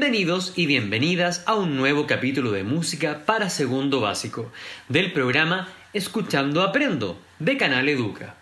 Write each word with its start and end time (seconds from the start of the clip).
Bienvenidos 0.00 0.52
y 0.54 0.66
bienvenidas 0.66 1.42
a 1.44 1.56
un 1.56 1.76
nuevo 1.76 2.06
capítulo 2.06 2.52
de 2.52 2.62
música 2.62 3.26
para 3.26 3.50
segundo 3.50 4.00
básico 4.00 4.52
del 4.88 5.12
programa 5.12 5.74
Escuchando 5.92 6.62
Aprendo 6.62 7.20
de 7.40 7.56
Canal 7.56 7.88
Educa. 7.88 8.36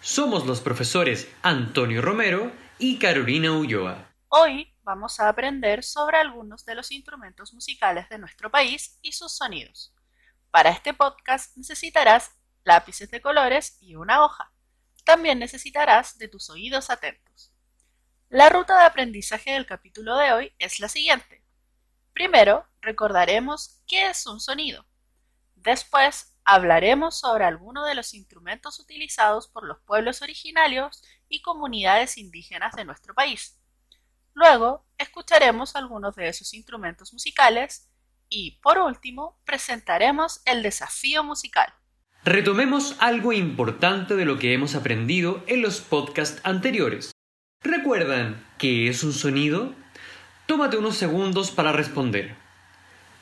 Somos 0.00 0.46
los 0.46 0.62
profesores 0.62 1.30
Antonio 1.42 2.00
Romero 2.00 2.50
y 2.78 2.98
Carolina 2.98 3.52
Ulloa. 3.52 4.10
Hoy 4.28 4.74
vamos 4.84 5.20
a 5.20 5.28
aprender 5.28 5.84
sobre 5.84 6.16
algunos 6.16 6.64
de 6.64 6.76
los 6.76 6.90
instrumentos 6.90 7.52
musicales 7.52 8.08
de 8.08 8.16
nuestro 8.16 8.50
país 8.50 8.98
y 9.02 9.12
sus 9.12 9.36
sonidos. 9.36 9.94
Para 10.50 10.70
este 10.70 10.94
podcast 10.94 11.54
necesitarás 11.58 12.30
lápices 12.64 13.10
de 13.10 13.20
colores 13.20 13.76
y 13.82 13.96
una 13.96 14.24
hoja. 14.24 14.50
También 15.04 15.38
necesitarás 15.40 16.16
de 16.16 16.28
tus 16.28 16.48
oídos 16.48 16.88
atentos. 16.88 17.51
La 18.32 18.48
ruta 18.48 18.78
de 18.78 18.86
aprendizaje 18.86 19.52
del 19.52 19.66
capítulo 19.66 20.16
de 20.16 20.32
hoy 20.32 20.52
es 20.58 20.80
la 20.80 20.88
siguiente. 20.88 21.44
Primero, 22.14 22.64
recordaremos 22.80 23.82
qué 23.86 24.08
es 24.08 24.26
un 24.26 24.40
sonido. 24.40 24.86
Después, 25.54 26.34
hablaremos 26.42 27.20
sobre 27.20 27.44
algunos 27.44 27.86
de 27.86 27.94
los 27.94 28.14
instrumentos 28.14 28.80
utilizados 28.80 29.48
por 29.48 29.64
los 29.64 29.80
pueblos 29.80 30.22
originarios 30.22 31.02
y 31.28 31.42
comunidades 31.42 32.16
indígenas 32.16 32.74
de 32.74 32.86
nuestro 32.86 33.12
país. 33.12 33.60
Luego, 34.32 34.86
escucharemos 34.96 35.76
algunos 35.76 36.16
de 36.16 36.28
esos 36.28 36.54
instrumentos 36.54 37.12
musicales 37.12 37.90
y, 38.30 38.52
por 38.62 38.78
último, 38.78 39.42
presentaremos 39.44 40.40
el 40.46 40.62
desafío 40.62 41.22
musical. 41.22 41.70
Retomemos 42.24 42.96
algo 42.98 43.34
importante 43.34 44.16
de 44.16 44.24
lo 44.24 44.38
que 44.38 44.54
hemos 44.54 44.74
aprendido 44.74 45.44
en 45.48 45.60
los 45.60 45.82
podcasts 45.82 46.40
anteriores. 46.44 47.12
¿Recuerdan 47.64 48.44
qué 48.58 48.88
es 48.88 49.04
un 49.04 49.12
sonido? 49.12 49.72
Tómate 50.46 50.78
unos 50.78 50.96
segundos 50.96 51.52
para 51.52 51.70
responder. 51.70 52.34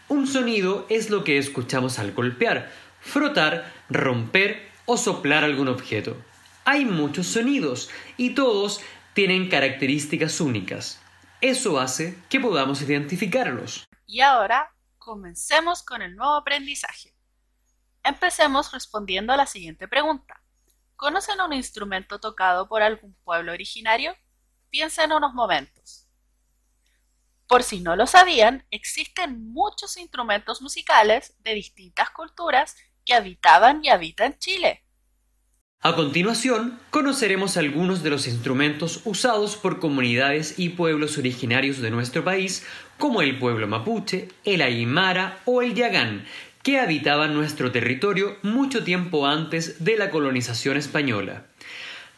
Un 0.09 0.27
sonido 0.27 0.87
es 0.89 1.11
lo 1.11 1.25
que 1.25 1.37
escuchamos 1.37 1.99
al 1.99 2.13
golpear, 2.13 2.73
frotar, 3.01 3.71
romper 3.91 4.67
o 4.87 4.97
soplar 4.97 5.45
algún 5.45 5.69
objeto. 5.69 6.17
Hay 6.65 6.87
muchos 6.87 7.27
sonidos 7.27 7.91
y 8.17 8.31
todos 8.31 8.81
tienen 9.13 9.51
características 9.51 10.41
únicas. 10.41 11.03
Eso 11.43 11.79
hace 11.79 12.17
que 12.31 12.41
podamos 12.41 12.81
identificarlos. 12.81 13.85
Y 14.07 14.21
ahora, 14.21 14.75
comencemos 14.97 15.83
con 15.83 16.01
el 16.01 16.17
nuevo 16.17 16.35
aprendizaje. 16.35 17.15
Empecemos 18.03 18.73
respondiendo 18.73 19.35
a 19.35 19.37
la 19.37 19.47
siguiente 19.47 19.87
pregunta. 19.87 20.43
¿Conocen 20.97 21.43
un 21.43 21.53
instrumento 21.53 22.21
tocado 22.21 22.69
por 22.69 22.83
algún 22.83 23.15
pueblo 23.23 23.53
originario? 23.53 24.17
Piensen 24.71 25.13
unos 25.13 25.35
momentos. 25.35 26.07
Por 27.49 27.65
si 27.65 27.81
no 27.81 27.97
lo 27.97 28.07
sabían, 28.07 28.65
existen 28.71 29.53
muchos 29.53 29.97
instrumentos 29.97 30.63
musicales 30.63 31.35
de 31.41 31.55
distintas 31.55 32.11
culturas 32.11 32.77
que 33.05 33.15
habitaban 33.15 33.85
y 33.85 33.89
habitan 33.89 34.39
Chile. 34.39 34.85
A 35.81 35.97
continuación, 35.97 36.79
conoceremos 36.91 37.57
algunos 37.57 38.03
de 38.03 38.11
los 38.11 38.29
instrumentos 38.29 39.01
usados 39.05 39.57
por 39.57 39.81
comunidades 39.81 40.59
y 40.59 40.69
pueblos 40.69 41.19
originarios 41.19 41.79
de 41.81 41.91
nuestro 41.91 42.23
país, 42.23 42.67
como 42.99 43.23
el 43.23 43.39
pueblo 43.39 43.67
mapuche, 43.67 44.29
el 44.45 44.63
aymara 44.63 45.41
o 45.47 45.63
el 45.63 45.75
yagán, 45.75 46.27
que 46.63 46.79
habitaban 46.79 47.35
nuestro 47.35 47.73
territorio 47.73 48.37
mucho 48.43 48.85
tiempo 48.85 49.27
antes 49.27 49.83
de 49.83 49.97
la 49.97 50.11
colonización 50.11 50.77
española. 50.77 51.47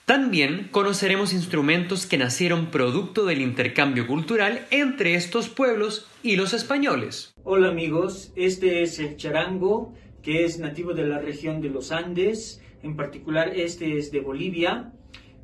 También 0.04 0.68
conoceremos 0.72 1.32
instrumentos 1.32 2.06
que 2.06 2.18
nacieron 2.18 2.66
producto 2.66 3.24
del 3.24 3.40
intercambio 3.40 4.08
cultural 4.08 4.66
entre 4.72 5.14
estos 5.14 5.48
pueblos 5.48 6.08
y 6.24 6.34
los 6.34 6.54
españoles. 6.54 7.32
Hola 7.44 7.68
amigos, 7.68 8.32
este 8.34 8.82
es 8.82 8.98
el 8.98 9.16
charango, 9.16 9.94
que 10.20 10.44
es 10.44 10.58
nativo 10.58 10.92
de 10.92 11.06
la 11.06 11.20
región 11.20 11.60
de 11.60 11.70
los 11.70 11.92
Andes, 11.92 12.60
en 12.82 12.96
particular 12.96 13.52
este 13.54 13.96
es 13.96 14.10
de 14.10 14.20
Bolivia. 14.20 14.92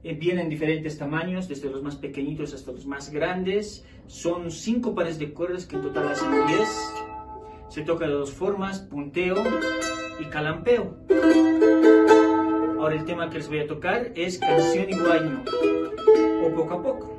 Eh, 0.03 0.15
vienen 0.15 0.45
en 0.45 0.51
diferentes 0.51 0.99
tamaños, 0.99 1.49
desde 1.49 1.71
los 1.71 1.83
más 1.85 1.97
pequeñitos 1.97 2.53
hasta 2.53 2.73
los 2.73 2.85
más 2.85 3.11
grandes. 3.11 3.85
Son 4.09 4.51
cinco 4.51 4.95
pares 4.95 5.21
de 5.21 5.33
cuerdas 5.33 5.67
que 5.67 5.77
en 5.77 5.83
total 5.83 6.09
hacen 6.09 6.31
10. 6.49 6.69
Se 7.69 7.83
toca 7.83 8.07
de 8.07 8.13
dos 8.13 8.33
formas, 8.33 8.81
punteo 8.81 9.37
y 10.21 10.25
calampeo. 10.25 10.99
Ahora 12.79 12.95
el 12.95 13.05
tema 13.05 13.29
que 13.29 13.39
les 13.39 13.49
voy 13.49 13.59
a 13.59 13.67
tocar 13.67 14.13
es 14.15 14.39
Canción 14.39 14.87
y 14.89 14.97
Guayno, 14.97 15.43
o 16.45 16.55
Poco 16.55 16.75
a 16.75 16.83
Poco. 16.83 17.18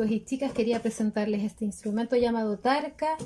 Chicos 0.00 0.10
y 0.10 0.24
chicas, 0.24 0.52
quería 0.52 0.80
presentarles 0.80 1.42
este 1.42 1.66
instrumento 1.66 2.16
llamado 2.16 2.58
tarca. 2.58 3.18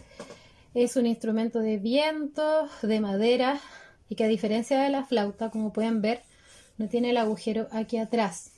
Es 0.75 0.97
un 0.97 1.07
instrumento 1.07 1.61
de 1.61 1.79
viento, 1.79 2.69
de 2.83 3.01
madera 3.01 3.61
y 4.09 4.17
que 4.17 4.25
a 4.25 4.29
diferencia 4.29 4.81
de 4.81 4.91
la 4.91 5.05
flauta, 5.05 5.51
como 5.51 5.73
pueden 5.73 6.03
ver, 6.03 6.23
no 6.77 6.89
tiene 6.89 7.11
el 7.11 7.17
agujero 7.19 7.69
aquí 7.71 7.99
atrás. 7.99 8.51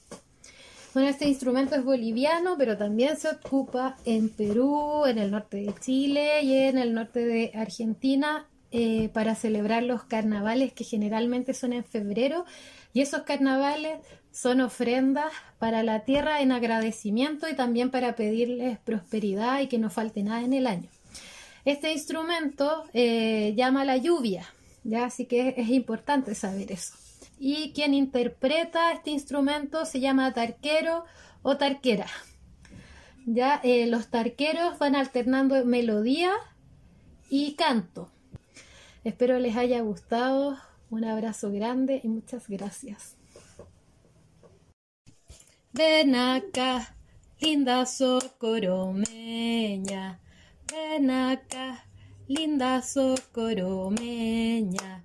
Bueno, 0.95 1.11
este 1.11 1.29
instrumento 1.29 1.75
es 1.75 1.85
boliviano, 1.85 2.55
pero 2.57 2.79
también 2.79 3.19
se 3.19 3.29
ocupa 3.29 3.99
en 4.07 4.31
Perú, 4.31 5.05
en 5.05 5.19
el 5.19 5.31
norte 5.31 5.59
de 5.59 5.75
Chile 5.79 6.43
y 6.43 6.55
en 6.55 6.79
el 6.79 6.95
norte 6.95 7.27
de 7.27 7.53
Argentina 7.55 8.49
eh, 8.71 9.11
para 9.11 9.35
celebrar 9.35 9.83
los 9.83 10.05
carnavales 10.05 10.73
que 10.73 10.85
generalmente 10.85 11.53
son 11.53 11.75
en 11.75 11.85
febrero. 11.85 12.47
Y 12.95 13.03
esos 13.03 13.25
carnavales 13.25 13.99
son 14.37 14.61
ofrendas 14.61 15.33
para 15.59 15.83
la 15.83 16.01
tierra 16.01 16.43
en 16.43 16.53
agradecimiento 16.53 17.49
y 17.49 17.57
también 17.57 17.91
para 17.91 18.17
pedirles 18.17 18.79
prosperidad 18.79 19.61
y 19.61 19.67
que 19.67 19.79
no 19.79 19.89
falte 19.89 20.23
nada 20.23 20.43
en 20.43 20.53
el 20.53 20.67
año. 20.67 20.91
Este 21.65 21.91
instrumento 21.91 22.85
eh, 22.93 23.55
llama 23.57 23.87
la 23.87 23.97
lluvia, 23.97 24.47
¿ya? 24.85 25.07
así 25.07 25.25
que 25.25 25.55
es 25.57 25.71
importante 25.71 26.35
saber 26.35 26.71
eso. 26.71 26.93
Y 27.39 27.73
quien 27.73 27.95
interpreta 27.95 28.93
este 28.93 29.11
instrumento 29.11 29.87
se 29.87 30.01
llama 30.01 30.35
tarquero 30.35 31.07
o 31.43 31.57
tarquera. 31.57 32.07
Ya 33.25 33.59
eh, 33.65 33.87
los 33.87 34.09
tarqueros 34.09 34.79
van 34.79 34.97
alternando 34.97 35.65
melodía 35.65 36.33
y 37.31 37.55
canto. 37.55 38.11
Espero 39.03 39.39
les 39.39 39.57
haya 39.57 39.81
gustado. 39.81 40.59
Un 40.91 41.05
abrazo 41.05 41.51
grande 41.51 42.01
y 42.05 42.09
muchas 42.09 42.49
gracias. 42.49 43.16
Ven 45.77 46.15
acá, 46.15 46.97
linda 47.39 47.85
socoromeña. 47.85 50.23
Ven 50.73 51.11
acá, 51.11 51.85
linda 52.29 52.81
socoromeña. 52.81 55.05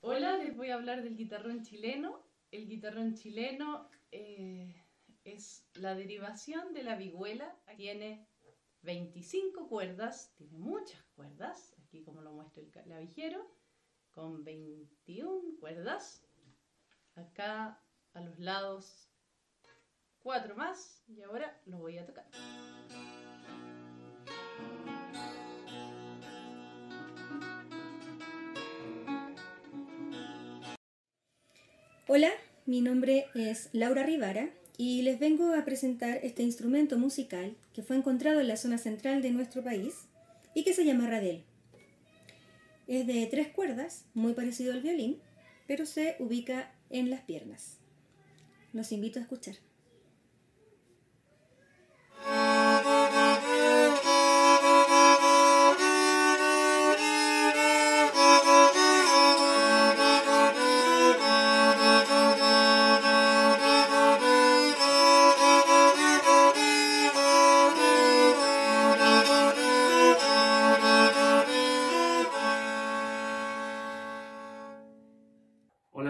Hola, 0.00 0.38
les 0.38 0.56
voy 0.56 0.70
a 0.70 0.74
hablar 0.74 1.04
del 1.04 1.16
guitarrón 1.16 1.62
chileno. 1.62 2.26
El 2.50 2.66
guitarrón 2.66 3.14
chileno 3.14 3.88
eh, 4.10 4.74
es 5.22 5.64
la 5.74 5.94
derivación 5.94 6.74
de 6.74 6.82
la 6.82 6.96
vihuela. 6.96 7.56
Tiene 7.76 8.26
25 8.88 9.68
cuerdas, 9.68 10.32
tiene 10.38 10.56
muchas 10.56 11.02
cuerdas, 11.14 11.74
aquí 11.84 12.02
como 12.02 12.22
lo 12.22 12.32
muestra 12.32 12.62
el 12.62 12.70
clavijero, 12.70 13.46
con 14.10 14.44
21 14.44 15.58
cuerdas. 15.60 16.26
Acá 17.14 17.84
a 18.14 18.20
los 18.22 18.38
lados 18.38 19.12
cuatro 20.20 20.56
más 20.56 21.04
y 21.06 21.20
ahora 21.20 21.60
lo 21.66 21.80
voy 21.80 21.98
a 21.98 22.06
tocar. 22.06 22.24
Hola, 32.06 32.30
mi 32.64 32.80
nombre 32.80 33.26
es 33.34 33.68
Laura 33.74 34.02
Rivara 34.02 34.57
y 34.78 35.02
les 35.02 35.18
vengo 35.18 35.52
a 35.54 35.64
presentar 35.64 36.20
este 36.22 36.44
instrumento 36.44 36.98
musical 36.98 37.56
que 37.74 37.82
fue 37.82 37.96
encontrado 37.96 38.40
en 38.40 38.46
la 38.46 38.56
zona 38.56 38.78
central 38.78 39.20
de 39.22 39.32
nuestro 39.32 39.62
país 39.62 40.06
y 40.54 40.62
que 40.62 40.72
se 40.72 40.84
llama 40.84 41.10
radel. 41.10 41.42
Es 42.86 43.06
de 43.06 43.26
tres 43.26 43.48
cuerdas, 43.48 44.06
muy 44.14 44.34
parecido 44.34 44.72
al 44.72 44.80
violín, 44.80 45.18
pero 45.66 45.84
se 45.84 46.14
ubica 46.20 46.72
en 46.90 47.10
las 47.10 47.22
piernas. 47.22 47.78
Los 48.72 48.92
invito 48.92 49.18
a 49.18 49.22
escuchar. 49.22 49.56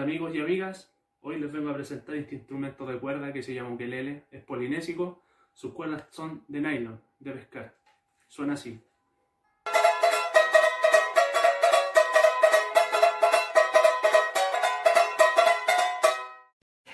Amigos 0.09 0.33
y 0.33 0.39
amigas, 0.39 0.89
hoy 1.21 1.39
les 1.39 1.51
vengo 1.51 1.69
a 1.69 1.75
presentar 1.75 2.15
este 2.15 2.33
instrumento 2.33 2.83
de 2.87 2.97
cuerda 2.97 3.31
que 3.31 3.43
se 3.43 3.53
llama 3.53 3.69
ukelele, 3.69 4.23
es 4.31 4.41
polinésico, 4.41 5.21
sus 5.53 5.71
cuerdas 5.71 6.05
son 6.09 6.43
de 6.47 6.61
nylon, 6.61 6.99
de 7.19 7.31
pescar, 7.31 7.75
suena 8.27 8.53
así. 8.53 8.81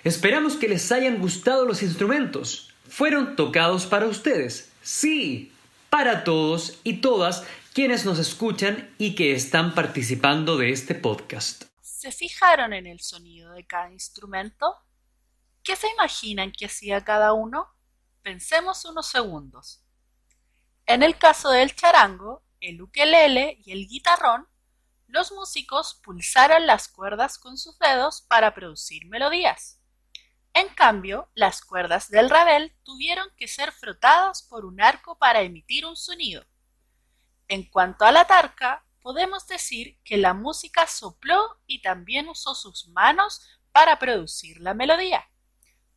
Esperamos 0.03 0.57
que 0.57 0.68
les 0.68 0.91
hayan 0.91 1.19
gustado 1.19 1.65
los 1.65 1.83
instrumentos. 1.83 2.75
Fueron 2.89 3.38
tocados 3.38 3.85
para 3.85 4.07
ustedes. 4.07 4.73
Sí, 4.81 5.53
para 5.89 6.25
todos 6.25 6.81
y 6.83 6.97
todas 6.97 7.47
quienes 7.73 8.06
nos 8.06 8.19
escuchan 8.19 8.89
y 8.97 9.15
que 9.15 9.31
están 9.31 9.73
participando 9.73 10.57
de 10.57 10.71
este 10.71 10.95
podcast. 10.95 11.75
¿Se 11.95 12.12
fijaron 12.12 12.74
en 12.74 12.88
el 12.88 13.00
sonido 13.00 13.53
de 13.53 13.65
cada 13.65 13.89
instrumento? 13.89 14.75
¿Qué 15.63 15.77
se 15.77 15.89
imaginan 15.89 16.51
que 16.51 16.65
hacía 16.65 17.06
cada 17.06 17.31
uno? 17.31 17.74
Pensemos 18.21 18.83
unos 18.83 19.07
segundos. 19.07 19.81
En 20.86 21.03
el 21.03 21.18
caso 21.18 21.50
del 21.51 21.74
charango, 21.74 22.44
el 22.59 22.81
ukelele 22.81 23.62
y 23.63 23.71
el 23.71 23.88
guitarrón, 23.88 24.45
los 25.07 25.31
músicos 25.31 25.95
pulsaron 26.03 26.68
las 26.68 26.89
cuerdas 26.89 27.38
con 27.38 27.57
sus 27.57 27.80
dedos 27.80 28.24
para 28.24 28.53
producir 28.53 29.07
melodías. 29.07 29.80
En 30.53 30.68
cambio, 30.75 31.30
las 31.33 31.62
cuerdas 31.62 32.09
del 32.09 32.30
rabel 32.30 32.75
tuvieron 32.83 33.30
que 33.38 33.47
ser 33.47 33.71
frotadas 33.71 34.44
por 34.44 34.65
un 34.65 34.81
arco 34.81 35.18
para 35.18 35.44
emitir 35.44 35.86
un 35.86 35.95
sonido. 35.95 36.45
En 37.47 37.63
cuanto 37.63 38.03
a 38.03 38.12
la 38.12 38.27
tarca, 38.27 38.86
podemos 39.06 39.46
decir 39.46 40.00
que 40.04 40.18
la 40.18 40.34
música 40.34 40.88
sopló 40.88 41.40
y 41.68 41.84
también 41.84 42.28
usó 42.28 42.56
sus 42.56 42.88
manos 42.88 43.40
para 43.72 44.00
producir 44.00 44.60
la 44.62 44.74
melodía. 44.74 45.24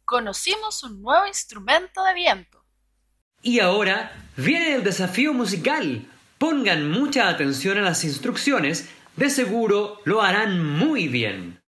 Conocimos 0.05 0.83
un 0.83 1.01
nuevo 1.01 1.27
instrumento 1.27 2.05
de 2.05 2.13
viento. 2.13 2.63
Y 3.41 3.61
ahora 3.61 4.13
viene 4.37 4.75
el 4.75 4.85
desafío 4.85 5.33
musical. 5.33 6.07
Pongan 6.37 6.91
mucha 6.91 7.31
atención 7.31 7.79
a 7.79 7.81
las 7.81 8.05
instrucciones, 8.05 8.91
de 9.17 9.31
seguro 9.31 10.03
lo 10.05 10.21
harán 10.21 10.63
muy 10.63 11.09
bien. 11.09 11.63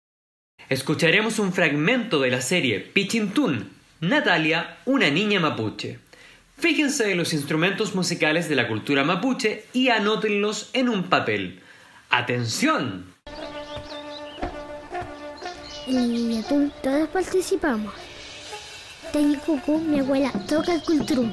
Escucharemos 0.69 1.39
un 1.39 1.55
fragmento 1.55 2.21
de 2.21 2.33
la 2.33 2.43
serie 2.43 2.81
Pichintún, 2.81 3.73
Natalia, 4.01 4.79
una 4.85 5.09
niña 5.09 5.41
mapuche. 5.41 6.01
Fíjense 6.61 7.11
en 7.11 7.17
los 7.17 7.33
instrumentos 7.33 7.95
musicales 7.95 8.51
de 8.51 8.55
la 8.55 8.69
cultura 8.69 9.03
mapuche 9.03 9.65
y 9.73 9.89
anótenlos 9.89 10.69
en 10.75 10.91
un 10.91 11.05
papel. 11.05 11.63
¡Atención! 12.11 13.15
En 15.87 15.97
el 15.97 16.13
Niñatún 16.13 16.71
todos 16.83 17.09
participamos. 17.09 17.95
Cucu, 19.47 19.79
mi 19.79 20.01
abuela, 20.01 20.31
toca 20.47 20.75
el 20.75 20.83
cultrum. 20.83 21.33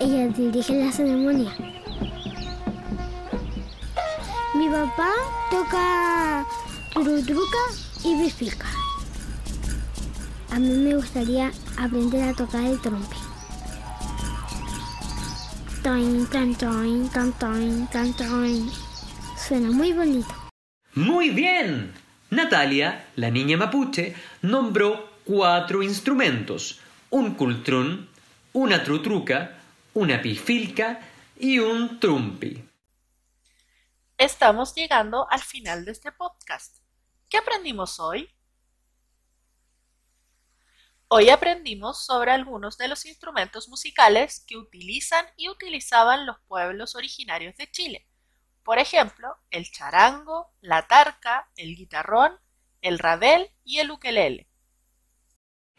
Ella 0.00 0.26
dirige 0.26 0.84
la 0.84 0.90
ceremonia. 0.90 1.56
Mi 4.56 4.68
papá 4.68 5.12
toca 5.48 6.44
turutruca 6.92 7.58
y 8.02 8.16
bifilca. 8.20 8.66
A 10.50 10.58
mí 10.58 10.70
me 10.70 10.96
gustaría 10.96 11.52
aprender 11.78 12.28
a 12.28 12.34
tocar 12.34 12.64
el 12.64 12.80
trompe. 12.80 13.33
Tan, 15.84 16.24
tan, 16.30 16.56
tan. 16.56 17.10
Suena 19.36 19.70
muy 19.70 19.92
bonito. 19.92 20.34
Muy 20.94 21.28
bien. 21.28 21.92
Natalia, 22.30 23.08
la 23.16 23.28
niña 23.28 23.58
mapuche, 23.58 24.16
nombró 24.40 25.10
cuatro 25.26 25.82
instrumentos. 25.82 26.80
Un 27.10 27.34
cultrún, 27.34 28.08
una 28.54 28.82
trutruca, 28.82 29.58
una 29.92 30.22
pifilca 30.22 31.00
y 31.38 31.58
un 31.58 32.00
trumpi. 32.00 32.64
Estamos 34.16 34.74
llegando 34.74 35.30
al 35.30 35.40
final 35.40 35.84
de 35.84 35.92
este 35.92 36.12
podcast. 36.12 36.78
¿Qué 37.28 37.36
aprendimos 37.36 38.00
hoy? 38.00 38.33
Hoy 41.16 41.30
aprendimos 41.30 42.04
sobre 42.04 42.32
algunos 42.32 42.76
de 42.76 42.88
los 42.88 43.06
instrumentos 43.06 43.68
musicales 43.68 44.44
que 44.48 44.56
utilizan 44.56 45.24
y 45.36 45.48
utilizaban 45.48 46.26
los 46.26 46.38
pueblos 46.48 46.96
originarios 46.96 47.56
de 47.56 47.70
Chile. 47.70 48.08
Por 48.64 48.80
ejemplo, 48.80 49.28
el 49.52 49.70
charango, 49.70 50.48
la 50.60 50.88
tarca, 50.88 51.48
el 51.54 51.76
guitarrón, 51.76 52.32
el 52.82 52.98
rabel 52.98 53.46
y 53.62 53.78
el 53.78 53.92
ukelele. 53.92 54.48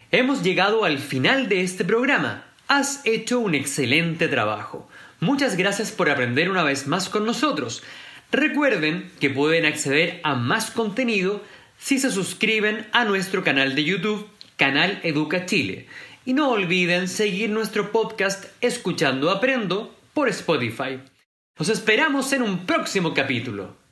Hemos 0.09 0.41
llegado 0.41 0.85
al 0.85 0.99
final 0.99 1.49
de 1.49 1.63
este 1.63 1.83
programa. 1.83 2.45
Has 2.69 3.05
hecho 3.05 3.41
un 3.41 3.55
excelente 3.55 4.29
trabajo. 4.29 4.87
Muchas 5.19 5.57
gracias 5.57 5.91
por 5.91 6.09
aprender 6.09 6.49
una 6.49 6.63
vez 6.63 6.87
más 6.87 7.09
con 7.09 7.25
nosotros. 7.25 7.83
Recuerden 8.31 9.11
que 9.19 9.29
pueden 9.29 9.65
acceder 9.65 10.21
a 10.23 10.35
más 10.35 10.71
contenido 10.71 11.43
si 11.77 11.99
se 11.99 12.09
suscriben 12.09 12.87
a 12.93 13.03
nuestro 13.03 13.43
canal 13.43 13.75
de 13.75 13.83
YouTube, 13.83 14.29
Canal 14.57 14.99
Educa 15.03 15.45
Chile. 15.45 15.87
Y 16.25 16.33
no 16.33 16.49
olviden 16.49 17.07
seguir 17.07 17.49
nuestro 17.49 17.91
podcast 17.91 18.45
Escuchando 18.61 19.29
Aprendo 19.29 19.93
por 20.13 20.29
Spotify. 20.29 20.99
Os 21.57 21.69
esperamos 21.69 22.31
en 22.33 22.41
un 22.41 22.65
próximo 22.65 23.13
capítulo. 23.13 23.84